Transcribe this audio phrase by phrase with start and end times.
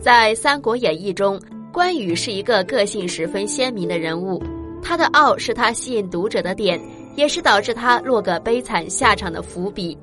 [0.00, 1.40] 在《三国演义》中，
[1.72, 4.42] 关羽是一个个性十分鲜明的人物，
[4.82, 6.80] 他的傲是他吸引读者的点，
[7.16, 9.96] 也是导致他落个悲惨下场的伏笔。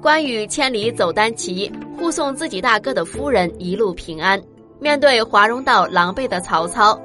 [0.00, 4.40] 关羽千里走单骑，护送自己大哥的夫人一路平安。
[4.78, 6.98] 面对华容道狼狈的曹操，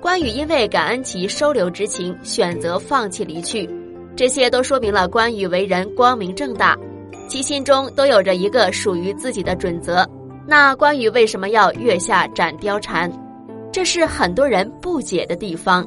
[0.00, 3.68] 关羽因为感恩其收留之情，选择放弃离去。
[4.14, 6.76] 这些都说明了关羽为人光明正大，
[7.28, 10.08] 其心中都有着一个属于自己的准则。
[10.48, 13.10] 那关羽为什么要月下斩貂蝉？
[13.72, 15.84] 这是很多人不解的地方。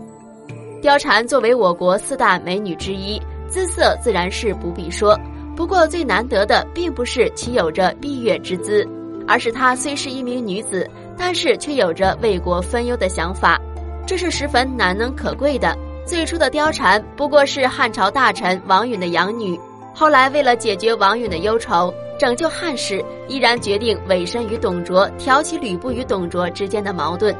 [0.83, 5.17] 貂蝉作为我国四大美女之一，姿色自然是不必说。
[5.55, 8.85] 不过最难得的，并不是其有着闭月之姿，
[9.25, 10.85] 而是她虽是一名女子，
[11.17, 13.57] 但是却有着为国分忧的想法，
[14.05, 15.73] 这是十分难能可贵的。
[16.05, 19.57] 最初的貂蝉不过是汉朝大臣王允的养女，
[19.93, 21.93] 后来为了解决王允的忧愁。
[22.19, 27.33] 拯救汉室，依然决定委身于董卓，挑起吕布与董卓之间的矛盾。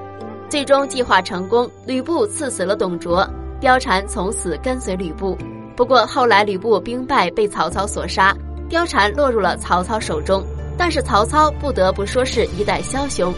[0.48, 3.30] 最终计划成功，吕布刺死了董卓，
[3.62, 5.38] 貂蝉从此跟随吕布。
[5.76, 8.34] 不过后来吕布兵败，被曹操所杀，
[8.70, 10.42] 貂蝉落入了曹操手中。
[10.78, 13.34] 但是曹操不得不说是一代枭雄，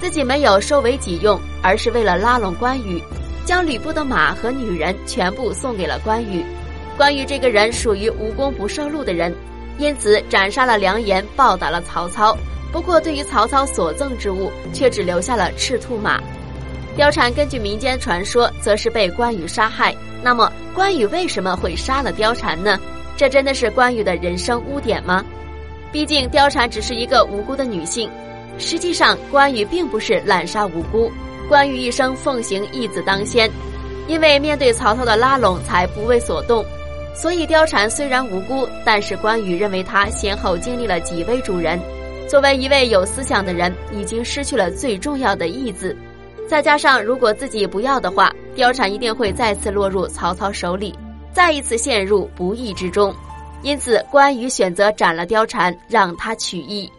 [0.00, 3.02] 自己没有收为己用，而是为了拉拢关羽，
[3.44, 6.42] 将吕布的马和女人全部送给了关羽。
[6.96, 9.30] 关羽这个人属于无功不受禄的人。
[9.78, 12.36] 因此斩杀了梁延，报答了曹操。
[12.72, 16.20] 不过，对于曹操所赠之物，却只留下了赤兔马。
[16.98, 19.94] 貂蝉根据民间传说，则是被关羽杀害。
[20.22, 22.78] 那么，关羽为什么会杀了貂蝉呢？
[23.16, 25.24] 这真的是关羽的人生污点吗？
[25.92, 28.10] 毕竟，貂蝉只是一个无辜的女性。
[28.58, 31.10] 实际上，关羽并不是滥杀无辜。
[31.48, 33.50] 关羽一生奉行义字当先，
[34.08, 36.64] 因为面对曹操的拉拢，才不为所动。
[37.16, 41.80] 所以，貂蝉虽然无辜，但是关羽认为他先后经历了几位主人。
[42.28, 45.96] 作为一位有思想的人，已经失去了最重要的义字。
[46.46, 50.94] 再加上，如果自己不要的话，貂蝉一定会再次落入曹操手里，
[51.32, 53.14] 再一次陷入不义之中。
[53.62, 56.90] 因此，关羽选择斩了貂蝉，让他取义。